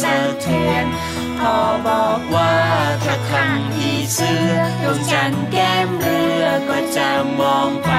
[0.00, 0.86] สะเทือน
[1.38, 1.56] พอ
[1.88, 2.54] บอกว่า
[3.04, 7.08] ถ้าครั้งที่เสือดวงจันทร์แก้มเรือก็จะ
[7.40, 7.92] มองไป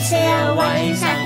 [0.00, 1.17] 四圍。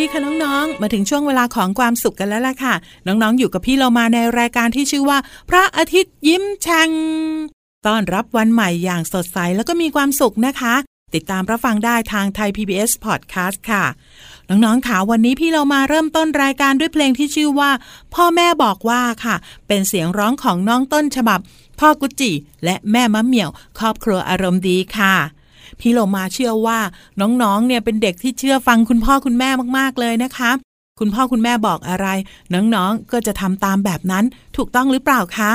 [0.00, 2.74] ดีค่ะน้องๆ มาถึงช่วงเวลาของความสุขกันแล้วล่ะค่ะ
[3.06, 5.18] น้องๆ อยู่กับพี่เรามาในรายการที่ชื่อว่า
[5.50, 6.90] พระอาทิตย์ยิ้มแฉ่ง
[7.86, 10.74] ต้อนรับวันใหม่อย่างสดใสแล้วก็มีความสุขนะคะ
[11.14, 13.84] ติดตามรับฟังได้ทางไทย PBS Podcast ค่ะ
[14.48, 17.70] น้องๆค่ะวันนี้พี่เรามาเริ่มต้นรายการด้วยเพลงที่ชื่อว่า
[18.14, 19.36] พ่อแม่บอกว่าค่ะ
[19.68, 21.40] เป็นเสียงร้องของน้องต้นฉบับ
[21.80, 22.32] พ่อกุจิ
[22.64, 25.39] และแม่มะเหมี่ยว ครอบครัวอารมณ์ดีค่ะ
[25.80, 26.78] พี่โลมาเชื่อว่า
[27.20, 30.50] น้องๆ เนี่ยเป็นเด็กที่เชื่อฟังคุณพ่อคุณแม่มากๆเลยนะคะ
[31.00, 32.06] คุณพ่อคุณแม่บอกอะไร
[32.54, 34.24] น้องๆ ก็จะทำตามแบบนั้น
[34.56, 35.52] ถูกต้องหรือเปล่าคะ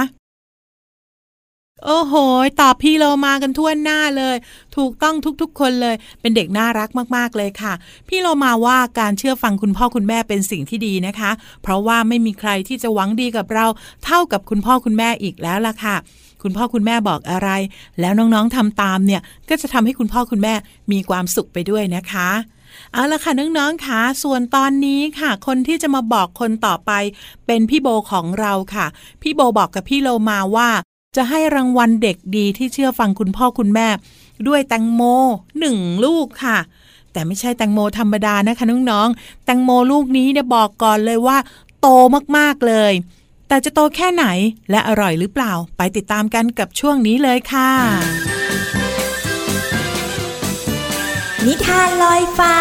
[1.84, 2.14] โอ้โห
[2.62, 4.36] ตอบพี่โลมากันทั่วหน้าเลย
[4.78, 7.74] ถูกต้องทุกๆ คนเลย เป็นเด็กน่ารักมากๆเลยค่ะ
[8.08, 11.32] พี่โลมาว่าการเชื่อฟังคุณพ่อคุณแม่เป็นสิ่งที่ดีนะคะ
[11.62, 13.66] เพราะว่าไม่มีใครที่จะหวังดีกับเรา
[14.06, 15.96] เท่ากับคุณพ่อคุณแม่อีกแล้วล่ะค่ะ
[16.46, 17.50] คุณพ่อคุณแม่บอกอะไร
[18.00, 20.54] แล้วน้องๆทำตามเนี่ยก็จะทำให้คุณพ่อคุณแม่
[20.92, 22.30] มีความสุขไปด้วยนะคะ
[22.94, 26.92] เอาละค่ะน้องๆค่ะส่วนตอนนี้ค่ะ คนที่จะมาบอกคนต่อไป
[27.46, 28.86] เป็นพี่โบของเราค่ะ
[29.22, 30.70] พี่โบบอกกับพี่โลมาว่า
[31.16, 33.88] จะให้รางวัลเด็กดีที่เชื่อฟังคุณพ่อคุณแม่
[34.48, 35.02] ด้วยแตงโม
[35.60, 36.58] หนึ่งลูกค่ะ
[37.12, 41.38] แต่ไม่ใช่แตงโมธรรมดานะคะน้องๆแตงโมลูกนี้เนี่ยบอกก่อนเลยว่า
[41.82, 41.88] โต
[42.38, 42.94] มากๆเลย
[43.48, 44.26] แต่จะโตแค่ไหน
[44.72, 47.72] และอร่อยหรือเปล่า ไปติดตามกันกับช่วงนี้เลยค่ะ
[51.46, 52.56] นิทานลอยฟ้า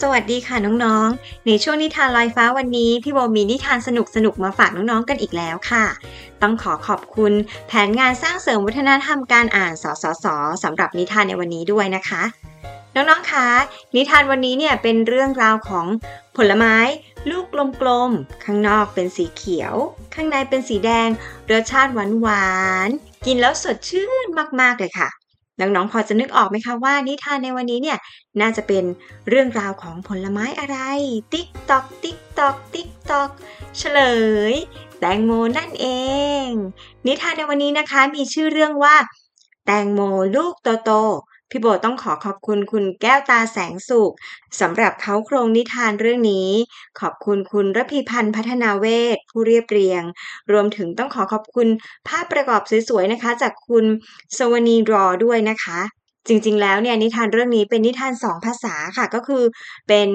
[0.00, 3.88] สวัสดีค่ะน้องๆ ในช่วงนิทานลอยฟ้าวันนี้พี่โบมีนิทานส
[4.24, 5.84] นุกๆมาฝากน้องๆกันอีกแล้วค่ะ
[6.42, 7.32] ต้องขอขอบคุณ
[7.68, 10.26] แผนงานสร้างเสริมวัฒนธรรมการอ่านสสส
[10.62, 12.22] สำหรับนิทานในวันนี้ด้วยนะคะ
[12.94, 13.48] น้องๆ คะ
[13.94, 15.86] นิทานวันนี้เนี่ยเป็นเรื่องราวของ
[16.36, 16.76] ผลไม้
[17.30, 17.44] ลูก
[17.80, 19.74] กลมๆ ข้างนอกเป็นสีเขียว
[20.14, 21.08] ข้างในเป็นสีแดง
[21.50, 22.50] รสชาติหวา
[22.86, 24.26] นๆ กินแล้วสดชื่น
[24.60, 25.08] มากๆ เลยค่ะ
[25.58, 27.98] น้องๆ พอจะนึกออกไหมคะว่านิทานในวันนี้เนี่ย
[28.40, 28.84] น่าจะเป็น
[29.28, 30.78] เรื่องราวของผลไม้อะไร
[31.32, 33.30] ติ๊กตอก ติ๊กตอก ติ๊กตอก
[33.78, 34.00] เฉล
[34.52, 34.54] ย
[34.98, 35.86] แตงโมนั่นเอ
[36.44, 36.46] ง
[37.06, 38.96] นิทานในวันนี้นะคะมีชื่อเรื่องว่า
[39.66, 40.00] แตงโม
[40.36, 40.54] ลูก
[40.84, 44.12] โตๆ พี่โบต้องขอขอบคุณคุณแก้วตาแสงสุข
[44.60, 46.48] สำหรับเขาโครงนิทานเรื่องนี้
[47.00, 50.02] ขอบคุณคุณรพีพันธ์พัฒนาเวทผู้เรียบเรียง
[50.52, 51.68] รวมถึงต้องขอขอบคุณ
[52.08, 53.84] ภาพประกอบสวยๆนะคะ จากคุณ
[54.36, 55.80] สวนีรอด้วยนะคะ
[56.28, 59.42] จริงๆแล้วเนี่ยนิทานเรื่องนี้เป็นนิทานสองภาษาค่ะก็คือ
[59.88, 60.08] เป็น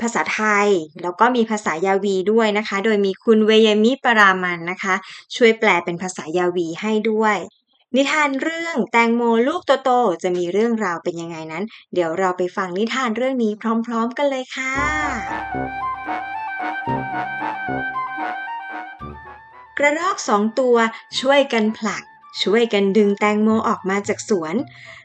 [0.00, 0.68] ภาษาไทย
[1.02, 4.94] แล้วก็มีภาษายาวีด้วยนะคะ โดยมีคุณเวยมิปรามันนะคะ
[5.36, 7.36] ช่วยแปลเป็นภาษายาวีให้ด้วย
[7.96, 11.64] นิทานเรื่องแตงโมลูกโตๆจะมีเรื่องราวเป็นยังไงนั้น
[11.94, 13.52] เดี๋ยวเราไปฟังนิทานเรื่องนี้
[13.86, 14.74] พร้อม ๆ กันเลยค่ะ
[19.78, 20.76] กระรอกสองตัว
[21.20, 22.02] ช่วยกันผลัก
[22.42, 24.54] ช่วยกันดึงแตงโมออกมาจากสวน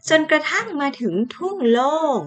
[0.09, 2.21] จนกระทั่งมาถึงทุ่งโล่ง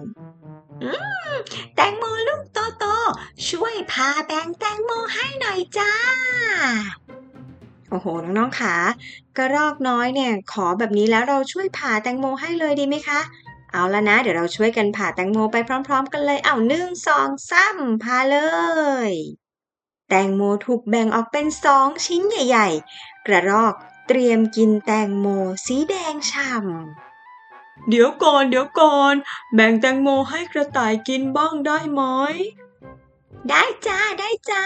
[1.75, 5.93] แตงโมลูกโตๆช่วยพาแบงแตงโมให้หน่อยจ้า
[7.89, 8.75] โอ้โห น้องๆขา
[9.37, 13.19] กระรอกน้อยเนี่ย ขอแบบนี้แล้วเราช่วยผ่าแตงโมให้เลยดีไหมคะ
[13.71, 15.57] เอาละนะ เดี๋ยวเราช่วยกันผ่าแตงโมไป
[15.87, 18.37] พร้อม ๆ กันเลย เอาหนึ่งสองสามผ่าเล
[19.09, 19.11] ย
[20.09, 22.67] แตงโมถูกแบ่งออกเป็นสองชิ้นใหญ่
[22.97, 23.73] ๆ กระรอก
[24.07, 25.27] เตรียมกินแตงโม
[25.65, 29.13] สีแดงฉ่ำเดี๋ยวก่อนเดี๋ยวก่อน
[29.53, 32.01] แบ่งแตงโมให้กระต่ายกินบ้างได้ไหม
[33.49, 34.63] ได้จ้าได้จ้า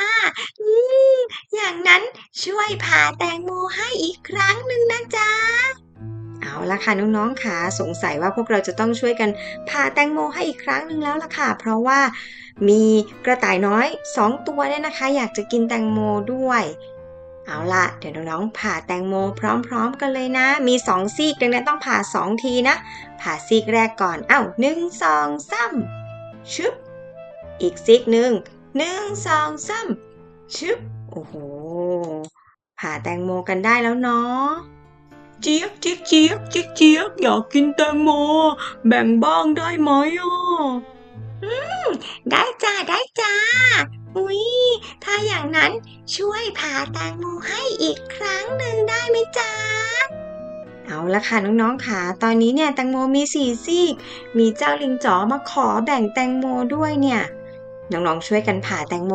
[0.62, 0.72] อื
[1.16, 1.20] ม
[1.56, 2.04] อย่างนั้น
[2.44, 5.32] ช่วยผ่าแตงโมให้อีกครั้งหนึ่งนะจ๊ะ
[6.42, 9.30] เอาละค่ะน้องๆค่ะสงสัยว่าพวกเราจะต้องช่วยกัน
[9.70, 12.00] ผ่าแตงโมให้อีกครั้งหนึ่งแล้วล่ะค่ะ เพราะว่า
[12.68, 12.84] มี
[13.25, 16.00] กระต่ายน้อยสองตัวเนี่ยนะคะ อยากจะกินแตงโม
[16.34, 16.63] ด้วย
[17.46, 19.42] เอาละเดี๋ยวน้องๆผ่าแตงโมพ
[19.74, 22.75] ร้อมๆ กันเลยนะ มีสองซีกดังนั้นต้องผ่าสองทีนะ
[23.22, 25.74] ผ่าซีกแรกก่อน เอ้าหนึ่งสองสาม
[26.54, 26.74] ชึบ
[27.62, 28.32] อีกซีกหนึ่ง
[28.78, 29.88] หนึ่งสองสาม
[30.56, 30.78] ชึบ
[31.12, 31.34] โอ้โห
[32.80, 34.48] ผ่าแตงโมกันได้แล้วเนาะ
[35.42, 38.10] เจี๊ยกเจี๊ยกเจี๊ยกเจี๊ยกเจี๊ยกอยากกินแตงโม
[38.88, 40.32] แบ่งบ้างได้ไหมอะ
[41.44, 41.88] อืม
[42.32, 43.34] ได้จ้าได้จ้า
[44.18, 44.42] อุ้ย
[45.04, 45.72] ถ้าอย่างนั้น
[46.16, 49.51] ช่วยผ่าแตงโมให้อีกครั้งหนึ่งได้ไหมจ้า
[50.86, 53.94] เอาละค่ะน้องๆค่ะ ตอนนี้เนี่ยแตงโมมีสี่ซีก
[54.38, 57.22] มีเจ้าลิงจ๋อมาขอแบ่งแตงโมด้วยเนี่ย
[57.91, 59.13] น้องๆช่วยกันผ่าแตงโม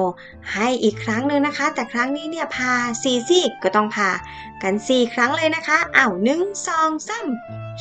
[0.53, 4.11] ให้อีกครั้งหนึ่งนะคะ แต่ครั้งนี้เนี่ยผ่าสี่ซี่ก็ต้องผ่า
[4.63, 7.27] กันสี่ครั้งเลยนะคะอ้าวหนึ่งสองสาม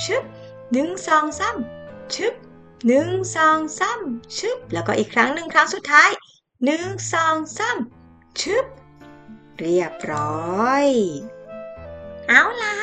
[0.03, 0.23] ชึบ
[0.73, 1.57] หนึ่งสองสาม
[2.15, 2.33] ชึบ
[2.87, 3.99] หนึ่งสองสาม
[4.37, 6.09] ชึบแล้วก็อีกครั้งหนึ่งครั้งสุดท้าย
[6.65, 7.77] หนึ่งสองสาม
[8.41, 8.65] ชึบ
[9.59, 10.33] เรียบร้
[10.63, 10.85] อย
[12.29, 12.75] เอาล่ะ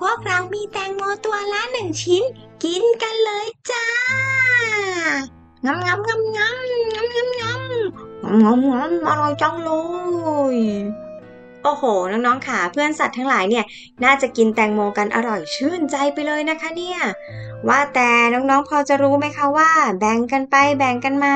[0.00, 2.22] พวกเรามีแตงโมตัวละหนึ่งชิ้น
[2.64, 3.86] กินกันเลยจ้า
[5.66, 9.70] งำงำงำงำงำงำงำงำงำอร่อยจังเล
[10.54, 10.56] ย
[11.64, 13.64] โอ้โห น้องๆ ค่ะ เพื่อนสัตว์ทั้งหลายเนี่ย
[14.04, 17.00] น่าจะกินแตงโมกันอร่อยชื่นใจไปเลยนะคะเนี่ย
[17.68, 21.34] ว่าแต่น้องๆ พอจะรู้ไหมคะว่า แบ่งกันไปแบ่งกันมา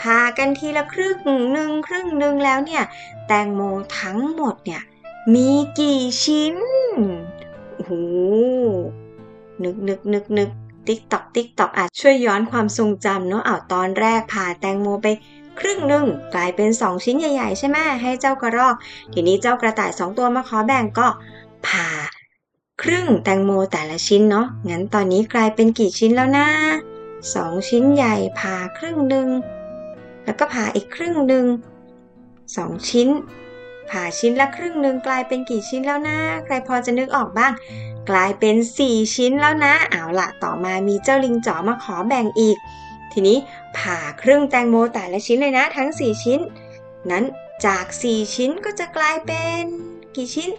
[0.00, 1.18] พากันทีละครึ่ง
[1.52, 2.82] หนึ่งครึ่งหนึ่งแล้วเนี่ย
[3.26, 3.60] แตงโม
[4.00, 4.82] ทั้งหมดเนี่ย
[5.34, 6.56] มีกี่ชิ้น
[7.74, 7.92] โอ้โห
[9.62, 10.50] นึกนึกนึกนึก
[10.86, 15.06] ติ๊กตอกติ๊กตอกอาจช่วยย้อนความทรงจำเนาะเอาตอนแรกผ่าแตงโมไป
[15.58, 18.74] ครึ่งหนึ่งกลายเป็น 2 ชิ้นใหญ่ ๆ ใช่ไหมให้เจ้ากระรอก
[19.12, 21.06] ทีนี้เจ้ากระต่าย 2 ตัวมาขอแบ่งก็
[21.66, 21.88] ผ่า
[22.82, 26.46] ครึ่งแตงโมแต่ละชิ้นเนาะงั้นตอนนี้กลายเป็นกี่ชิ้นแล้วนะ
[27.34, 29.28] สองชิ้นใหญ่ผ่าครึ่งหนึ่ง
[30.24, 31.46] แล้วก็ผ่าอีกครึ่งหนึ่ง
[32.56, 33.08] สองชิ้น
[33.90, 37.52] ผ่าชิ้นละครึ่งหนึ่งกลายเป็นกี่ชิ้นแล้วนะ ใครพอจะนึกออกบ้าง
[38.10, 42.56] กลายเป็น 4 ชิ้นแล้วนะ เอาละต่อมามีเจ้าลิงจ๋อมาขอแบ่งอีก
[43.12, 43.38] ทีนี้
[43.76, 46.40] ผ่าครึ่งแตงโมแต่ละชิ้นเลยนะ ทั้ง 4 ชิ้น
[47.10, 47.24] นั้น
[47.66, 49.62] จาก 4 ชิ้นก็จะกลายเป็น
[50.14, 50.50] กี่ชิ้น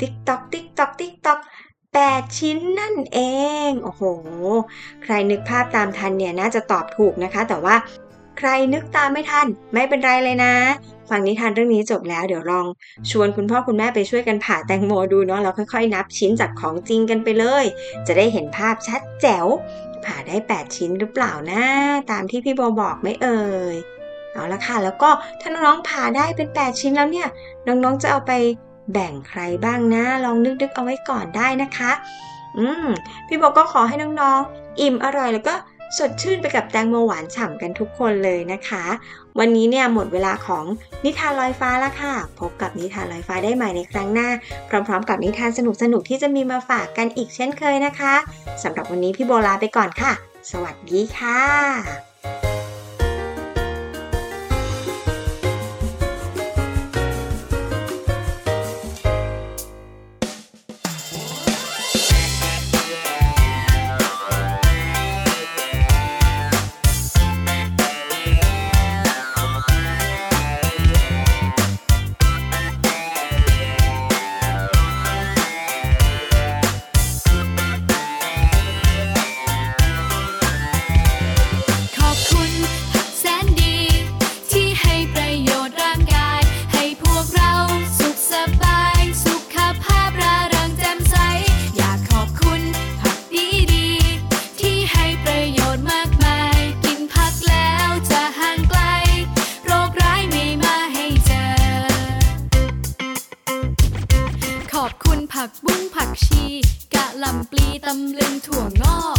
[0.00, 1.40] ติ๊กตอกติ๊กตอกติ๊กตอก
[1.88, 3.18] 8 ชิ้นนั่นเอ
[3.68, 4.02] ง โอ้โห
[5.02, 7.74] ใครนึกภาพตามทันเนี่ยน่าจะตอบถูกนะคะ แต่ว่า
[8.38, 10.54] ใครนึกตามไม่ทัน ไม่เป็นไรเลยนะ
[11.10, 12.66] ฟังนิทานเรื่องนี้จบแล้วเดี๋ยวลอง
[13.10, 17.64] ชวนคุณพ่อคุณแม่ไปช่วยกันผ่าแตงโมดูเนาะแล้วค่อยๆ นับชิ้นจากของจริงกันไปเลย
[18.06, 19.46] จะได้เห็นภาพชัดแจ๋ว
[20.04, 21.62] ผ่าได้ 8 ชิ้นหรือเปล่านะ
[22.10, 23.42] ตามที่พี่โบบอกไม่เอ่
[23.74, 23.76] ย
[24.32, 25.10] เอาละค่ะ แล้วก็
[25.40, 27.28] ถ้าน้องๆผ่าได้เป็น 8 ชิ้นแล้วเนี่ย
[27.66, 28.32] น้องๆจะเอาไป
[28.92, 31.92] แบ่งใครบ้างนะ ลองนึกๆเอาไว้ก่อนได้นะคะ
[32.58, 32.86] อืม
[33.26, 35.54] พี่โบก็ขอให้น้องๆอิ่มอร่อยแล้วก็
[35.98, 38.84] สดชื่นไปกับแตงโมหวานฉ่ำกันทุกคนเลยนะคะ
[39.38, 40.64] วันนี้เนี่ยหมดเวลาของ
[41.04, 44.28] นิทานลอยฟ้าแล้วค่ะ พบกับนิทานลอยฟ้าได้ใหม่ในครั้งหน้า
[44.68, 45.60] พร้อมๆ กับนิทานส
[45.92, 48.14] นุกๆที่จะมีมาฝากกันอีกเช่นเคยนะคะ
[48.62, 50.12] สำหรับวันนี้พี่โบลาไปก่อนค่ะ
[50.50, 52.11] สวัสดีค่ะ
[105.44, 106.44] ผักบุ้งผักชี
[106.94, 109.18] กะหล่ำปลีตำลึงถั่วงอก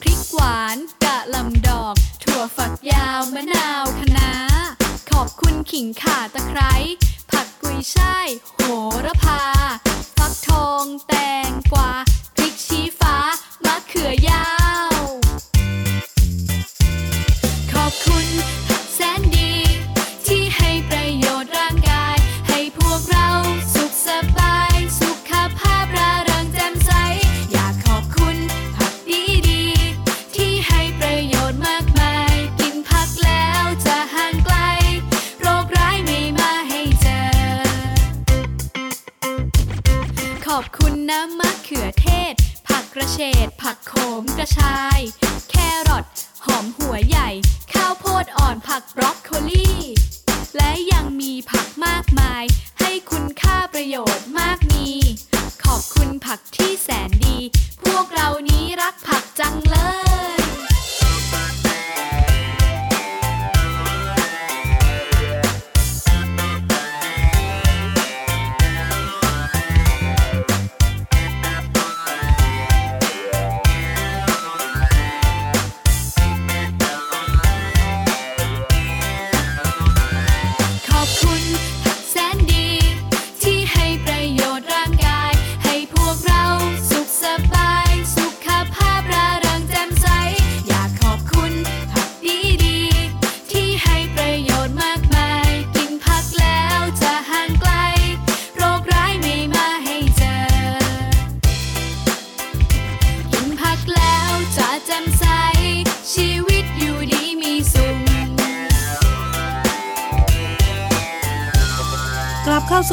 [0.00, 4.32] พริกหวานกะหล่ำดอก ถั่วฝักยาวมะนาวคะน้า
[5.10, 6.72] ขอบคุณขิงข่าตะไคร้
[7.30, 8.60] ผักกุยช่ายโห
[9.06, 9.42] ระพา
[10.16, 11.14] ฟักทองแต
[11.48, 11.90] งกวา
[44.40, 45.00] ระชาย
[45.50, 45.54] แค
[45.88, 46.04] รอท
[46.46, 47.28] หอมหัวใหญ่
[47.72, 49.19] ข้าวโพดอ่อนผักบรอก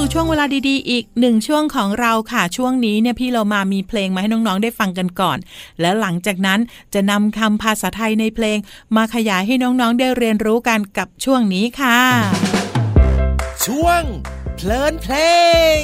[0.01, 5.37] สู่ช่วงเวลาดีๆ อีกหนึ่งช่วงของเราค่ะช่วงนี้เนี่ยพี่เรามามีเพลงมาให้น้องๆได้ฟังกันก่อน
[5.81, 6.59] และหลังจากนั้น
[6.93, 8.57] จะนำคำภาษาไทยในเพลง
[8.95, 11.99] มาขยายให้น้องๆได้เรียนรู้กันกับช่วงนี้ค่ะ
[13.65, 14.01] ช่วง
[14.55, 15.15] เพลินเพล
[15.79, 15.81] ง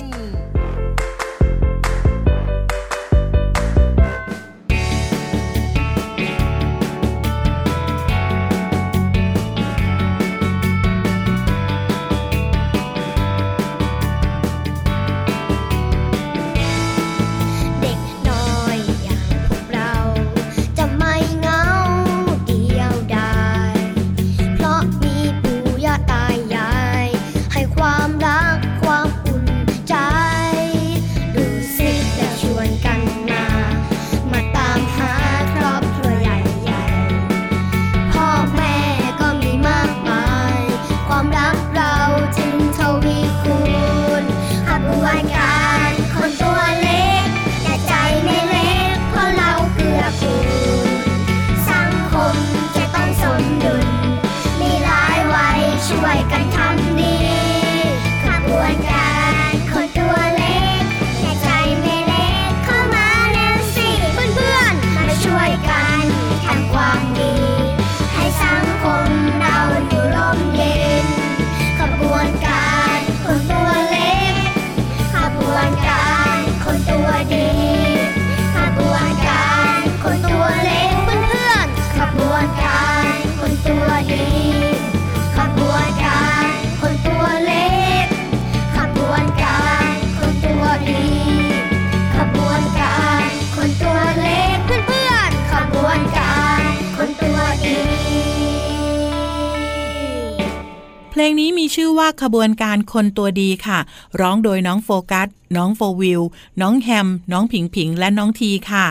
[101.16, 103.80] เพลงนี้มีชื่อว่าขบวนการคนตัวดีค่ะ
[104.22, 106.22] ร้องโดยน้องโฟกัส น้องโฟวิล
[106.62, 108.86] น้องแฮม น้องผิงผิง และน้องทีค่ะ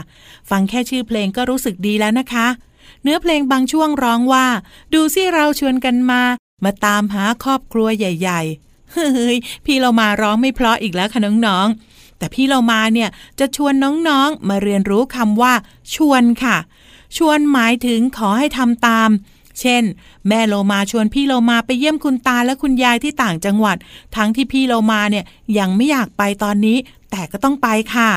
[0.51, 2.47] ฟังแค่ชื่อเพลงก็รู้สึกดีแล้วนะคะ
[3.03, 4.47] เนื้อเพลงบางช่วงร้องว่า
[4.95, 6.23] ดูสิเราชวนกันมา
[6.65, 13.75] มาตามหาครอบครัวใหญ่ ๆ เฮ้ย พี่เรามาร้องไม่เพราะอีกแล้วค่ะน้องๆ แต่พี่เรามาเนี่ยจะชวน
[14.09, 15.53] น้องๆ มาเรียนรู้คำว่า
[15.95, 16.57] ชวนค่ะ
[17.17, 19.11] ชวนหมายถึงขอให้ทำตาม
[19.61, 19.83] เช่น
[20.29, 23.77] แม่โลมาชวนพี่โลมาไปเยี่ยมคุณตาและคุณยายที่ต่างจังหวัด
[24.17, 25.25] ทั้งที่พี่โลมาเนี่ย
[25.59, 26.79] ยังไม่อยากไปตอนนี้
[27.11, 28.11] แต่ก็ต้องไปค่ะ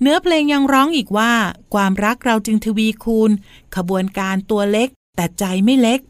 [0.00, 1.32] เนื้อเพลงยังร้องอีกว่า
[1.74, 3.30] ความรักเราจึงทวีคูณ
[3.76, 6.00] ขบวนการตัวเล็ก แต่ใจไม่เล็ก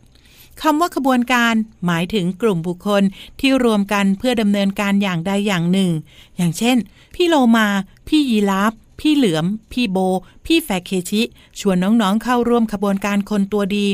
[0.63, 1.55] คำว่าขบวนการ
[1.87, 3.03] หมายถึงกลุ่มบุคคล
[3.41, 5.91] ที่รวมกันเพื่อดำเนินการอย่างใดอย่างหนึ่ง
[6.37, 6.77] อย่างเช่น
[7.15, 7.67] พี่โลมา
[8.09, 9.99] พี่ยีราฟ พี่เหลือม พี่โบ
[10.47, 11.23] พี่แฟเคชิ
[11.61, 13.87] ชวนน้องๆเข้าร่วมขบวนการคนตัวดี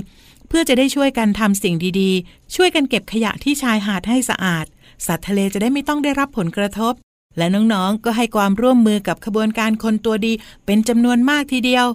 [0.49, 4.67] เพื่อจะได้ช่วยกันทำสิ่งดีๆ ช่วยกันเก็บขยะที่ชายหาดให้สะอาด
[5.07, 6.93] สัตว์ทะเลจะได้ไม่ต้องได้รับผลกระทบ
[7.39, 10.33] และน้องๆก็ให้ความร่วมมือกับขบวนการคนตัวดี
[10.67, 11.87] เป็นจำนวนมากทีเดียว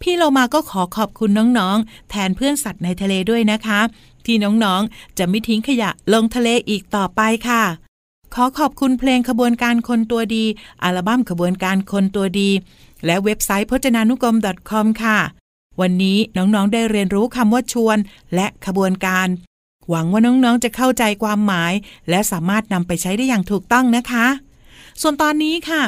[0.00, 3.80] พี่เรามาก็ขอขอบคุณน้องๆ แทนเพื่อนสัตว์ในทะเลด้วยนะคะ
[4.26, 7.85] ที่น้องๆจะไม่ทิ้งขยะลงทะเลอีกต่อไปค่ะ
[8.34, 10.44] ขอขอบคุณเพลงขบวนการคนตัวดี
[10.82, 12.50] อัลบั้มขบวนการคนตัวดี
[13.06, 14.36] และเว็บไซต์พจนานุกรม
[14.70, 15.18] .com ค่ะ
[15.80, 17.98] วันนี้น้องๆได้เรียนรู้คำว่าชวน
[18.34, 19.28] และขบวนการ
[19.88, 21.72] หวังว่าน้องๆจะเข้าใจความหมาย
[22.10, 24.26] และสามารถนำไปใช้ได้อย่างถูกต้องนะคะ
[25.00, 25.82] ส่วนตอนนี้ค่ะ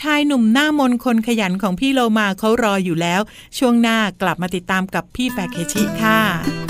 [0.00, 3.20] ชายหนุ่มหน้ามนคนขยันของพี่โลมาเขารออยู่แล้ว
[3.58, 6.69] ช่วงหน้ากลับมาติดตามกับพี่แฟเคชิค่ะ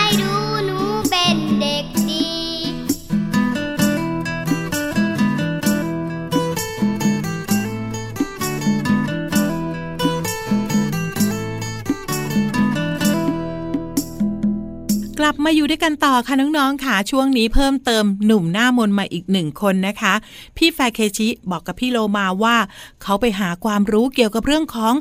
[15.31, 20.13] ลับมาอยู่ด้วยกันต่อค่ะน้องๆค่ะช่วงนี้เพิ่มเติมหนุ่มหน้ามนมาอีกหนึ่งคนนะคะ
[20.57, 22.57] พี่แฟเคชิบอกกับพี่โลมาว่า
[23.03, 24.93] เขาไปหาความรู้เกี่ยวกับเรื่องของ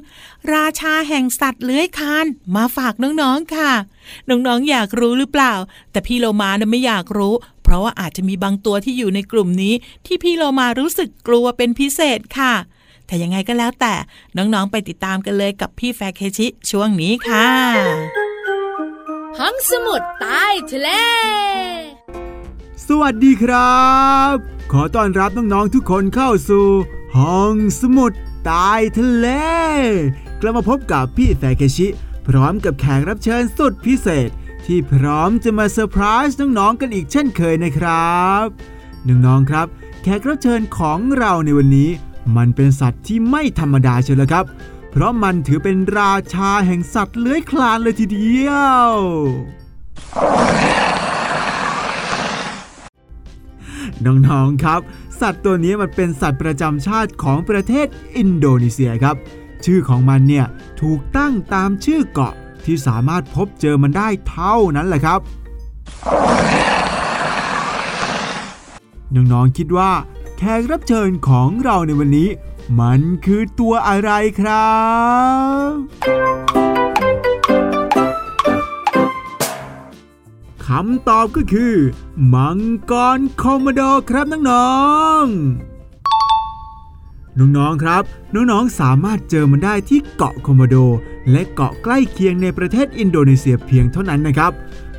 [0.54, 3.72] ราชาแห่งสัตว์เลื้อยคลานมาฝากน้องๆค่ะ
[4.28, 5.54] น้องๆอยากรู้หรือเปล่า
[5.90, 9.74] แต่พี่โลมานะไม่อยากรู้ เพราะว่าอาจจะมีบางตัวที่อยู่ในกลุ่มนี้
[10.06, 12.54] ที่พี่โลมารู้สึกกลัวเป็นพิเศษค่ะ
[13.06, 13.94] แต่ยังไงก็แล้วแต่
[14.36, 18.19] น้องๆไปติดตามกันเลยกับพี่แฟเคชิช่วงนี้ค่ะ
[19.38, 20.88] ห้องสมุดใต้ทะเล
[22.86, 23.84] สวัสดีครั
[24.32, 24.34] บ
[24.72, 26.66] ขอต้อนรับน้องๆทุกคนเข้าสู่
[27.16, 28.12] ห้องสมุด
[28.46, 29.28] ใต้ทะเล
[30.40, 31.86] กลับมาพบกับพี่แฟเคชิ
[32.28, 34.28] พร้อมกับแขกรับเชิญสุดพิเศษ
[34.66, 38.46] ที่พร้อมจะมาเซอร์ไพรส์น้องๆกันอีกเช่นเคยนะครับ
[39.08, 39.66] น้องๆครับ
[40.02, 41.90] แขกรับเชิญของเราในวันนี้
[42.36, 44.46] มันเป็นสัตว์ที่ไม่ธรรมดาเชียวละครับ
[44.90, 48.50] เพราะมันถือเป็นราชาแห่งสัตว์เลื้อยคลานเลยทีเดีย
[48.86, 48.90] ว
[54.04, 54.80] น้องๆครับ
[55.20, 59.16] สัตว์ตัวนี้มันเป็นสัตว์ประจำชาติของประเทศอินโดนีเซียครับ
[59.64, 60.46] ชื่อของมันเนี่ย
[60.80, 65.20] ถูกตั้งตามชื่อเกาะที่สามารถพบเจอมันได้เท่านั้นแหละครับ
[69.14, 69.90] น้องๆคิดว่า
[70.38, 72.28] แขกรับเชิญของเราในวันนี้
[72.78, 74.74] มันคือตัวอะไรครั
[75.68, 75.70] บ
[80.66, 81.74] คำตอบก็คือ
[82.34, 82.58] มัง
[82.90, 84.70] กรคอมโมโดครับน้อ
[85.22, 88.02] งๆ น้องๆ ครับ
[88.34, 90.76] น้องๆ สามารถเจอมันได้ที่เกาะคโมโด
[91.30, 94.52] และเกาะใกล้เคียงในประเทศอินโดนีเซียเพียงเท่านั้นนะครับ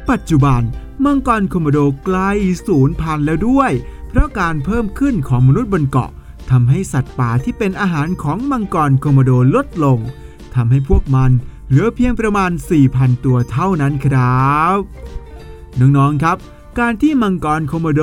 [0.09, 0.61] ปัจจุบัน
[1.03, 2.29] มังกรคโมโดใกล้
[2.65, 3.71] สูญพันธุ์แล้วด้วย
[4.09, 6.11] เพราะการเพิ่มขึ้นของมนุษย์บนเกาะ
[6.51, 9.99] ทำให้สัตว์ป่าที่เป็นอาหารของมังกรโคโมโดลดลง
[10.55, 11.31] ทำให้พวกมัน
[11.67, 12.51] เหลือเพียงประมาณ
[12.87, 14.77] 4,000 ตัวเท่านั้นครับ
[15.79, 16.37] น้องๆครับ
[16.79, 18.01] การที่มังกรโคโมโด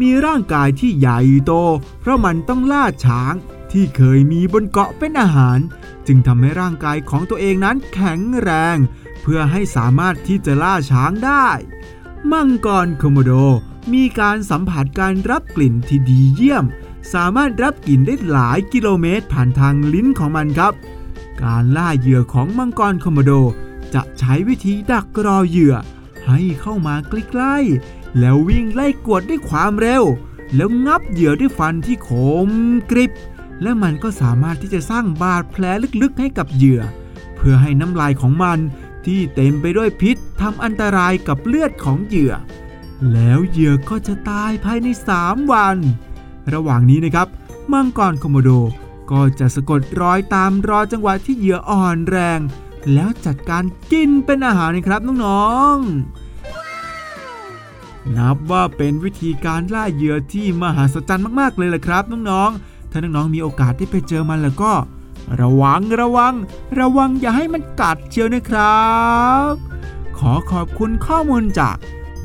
[0.00, 1.52] มีร่างกายที่ใหญ่โต
[2.00, 3.34] เพราะมันต้องล่าช้าง
[3.72, 5.58] ที่เคยมีบนเกาะเป็นอาหาร
[6.06, 8.76] จึงทำให้ร่างกายของตัวเองนั้นแข็งแรง
[9.22, 11.48] เพื่อให้สามารถที่จะล่าช้างได้
[12.32, 13.32] มังกรโคโมโด
[13.92, 16.66] มีการสัมผัสการรับกลิ่นที่ดีเยี่ยม
[17.12, 20.72] สามารถรับกลิ่นได้หลายกิโลเมตรผ่านทางลิ้นของมันครับ
[21.42, 23.32] การล่าเหยื่อของมังกรโคโมโด
[23.94, 25.74] จะใช้วิธีดักรอเหยื่อ
[26.26, 30.04] ให้เข้ามาใกล้ๆ แล้ววิ่งไล่กวดด้วยความเร็ว
[30.54, 32.10] แล้วงับเหยื่อด้วยฟันที่ค
[32.48, 32.50] ม
[32.90, 33.12] กริบ
[33.62, 35.64] และมันก็สามารถที่จะสร้างบาดแผล
[36.02, 36.82] ลึกๆให้กับเหยื่อ
[37.36, 38.58] เพื่อให้น้ำลายของมัน
[39.06, 42.32] ที่เต็มไปด้วยพิษทำอันตรายกับเลือดของเหยื่อ
[43.12, 44.88] แล้วเหยื่อก็จะตายภายใน
[45.18, 45.76] 3 วัน
[46.52, 47.28] ระหว่างนี้นะครับ
[47.72, 48.50] มังกรโคโมโด
[49.10, 52.40] ก็จะสะกดรอยตามรอจังหวะที่เหยื่ออ่อนแรง
[52.92, 64.72] แล้วจัดการกินเป็นอาหารนะครับน้องๆนับว่าเป็นวิธีการล่าเหยื่อที่มหัศจรรย์มากๆเลยแหละครับน้องๆถ้าน้องๆมีโอกาสได้ไปเจอมันแล้วก็
[65.40, 66.34] ระวังระวัง
[66.78, 68.88] ระวังอย่าให้มันกัดเชียวนะครั
[69.50, 69.52] บ
[70.18, 71.76] ขอขอบคุณข้อมูลจาก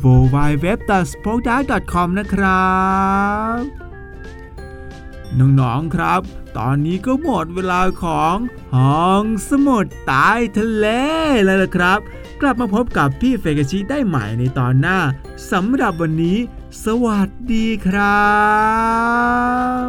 [0.03, 0.67] w w w
[1.07, 2.69] s p o k e d a r k c o m นะครั
[3.57, 3.88] บ
[5.37, 6.21] น้องๆครับ
[6.57, 8.35] ตอนนี้ก็หมดเวลาของ
[8.75, 10.85] ห้องสมุดใต้ทะเล
[11.43, 11.99] แล้วล่ะครับ
[12.41, 14.99] กลับมาพบกับพี่เฟกชิได้ใหม่ในตอนหน้า
[15.51, 16.37] สำหรับวันนี้
[16.85, 18.27] สวัสดีครั
[19.85, 19.87] บ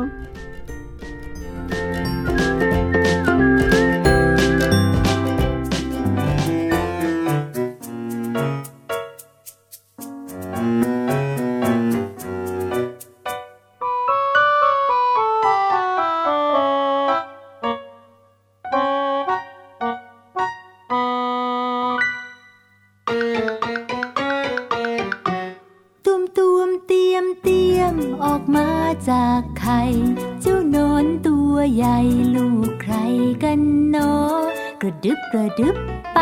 [30.51, 31.99] จ้านอนตัวใหญ่
[32.35, 32.95] ลูกใคร
[33.43, 33.61] กัน
[33.91, 34.39] เนาะ
[34.83, 35.77] กระดึบกระดึบ
[36.15, 36.21] ไป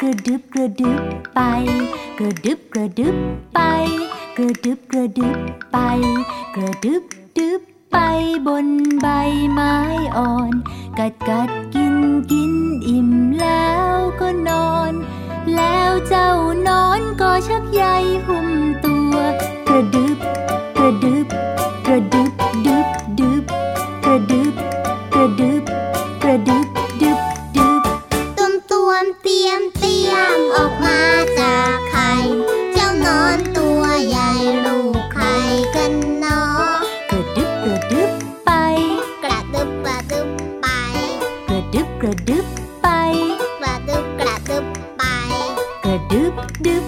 [0.00, 1.00] กระดึบกระดึบ
[1.34, 1.40] ไป
[2.18, 3.16] กระดึบกระดึบ
[3.54, 3.60] ไป
[4.36, 5.38] กระดึบกระดึบ
[5.72, 5.78] ไป
[6.54, 7.02] กระดึบ
[7.38, 7.60] ดึบ
[7.92, 7.98] ไป
[8.46, 8.66] บน
[9.00, 9.06] ใบ
[9.52, 9.74] ไม้
[10.16, 10.52] อ่อน
[10.98, 11.94] กัดกัดกิน
[12.32, 12.52] กิน
[12.88, 14.92] อิ่มแล้วก็นอน
[15.56, 16.30] แล้วเจ้า
[16.68, 17.84] นอนก็ชักใย
[18.26, 18.48] หุ้ม
[18.84, 19.14] ตัว
[19.68, 20.03] กระดึบ
[25.44, 25.64] ดึบ
[26.22, 26.68] กระดึบ
[27.02, 27.20] ดึบ
[27.56, 27.82] ดึบ
[28.38, 31.00] ตุมตวมเตรียมเตรียมออกมา
[31.40, 32.12] จากไข่
[32.72, 34.30] เจ้านอนตัวใหญ่
[34.64, 35.24] ลูกใคร
[35.76, 36.72] กันเนาะ
[37.10, 38.12] กระดึบกระดึบ
[38.44, 38.50] ไป
[39.24, 40.28] กระดึบกระดึบ
[40.62, 40.66] ไป
[41.48, 42.46] กระดึบกระดึบ
[42.82, 42.88] ไป
[43.60, 44.64] กระดึบกระดึบ
[44.98, 45.04] ไป
[45.84, 46.34] กระดึบ
[46.66, 46.84] ดึบ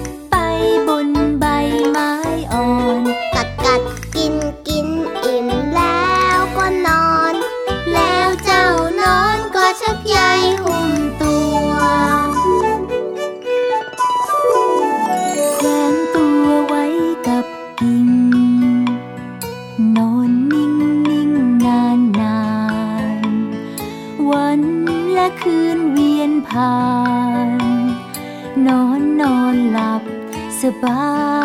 [30.67, 31.36] 的吧。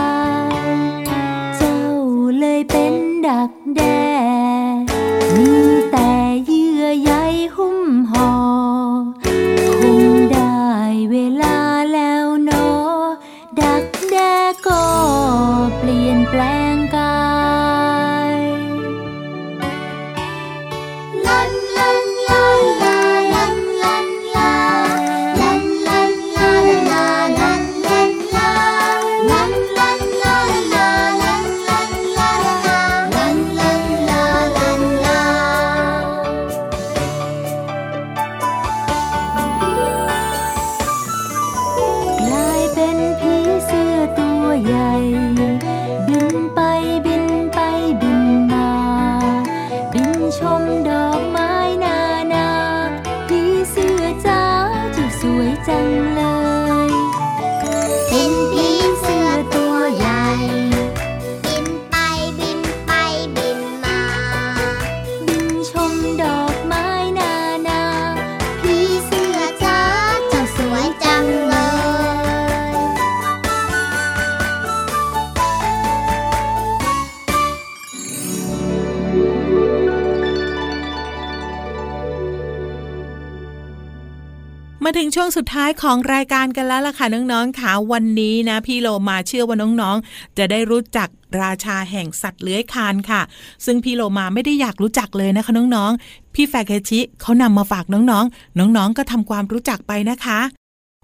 [84.93, 91.09] มาถึงช่วงสุดท้ายของรายการกันแล้วล่ะค่ะน้องๆค่ะวันนี้นะ พี่โลมาเชื่อว่าน้องๆ จะได้รู้จัก
[91.41, 93.21] ราชาแห่งสัตว์เลื้อยคลานค่ะ
[93.65, 100.39] ซึ่งพี่โลมาไม่ได้อยากรู้จักเลยนะคะน้องๆ พี่แฟกเกชิเขานำมาฝากน้องๆ น้องๆ ก็ทำความรู้จักไปนะคะ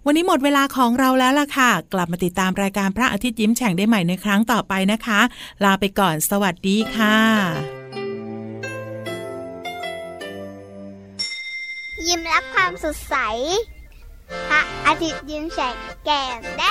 [0.06, 5.20] วันนี้หมดเวลาของเราแล้วล่ะค่ะ กลับมาติดตามรายการพระอาทิตย์ยิ้มแฉ่งได้ใหม่ในครั้งต่อไปนะคะ
[5.64, 7.18] ลาไปก่อนสวัสดีค่ะ
[12.08, 13.16] ยิ้มรับความสดใส
[14.28, 15.58] 把阿蝶变成
[16.04, 16.68] 干干